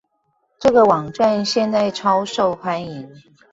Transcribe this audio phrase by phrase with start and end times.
[0.59, 3.07] 這個網站現在超受歡迎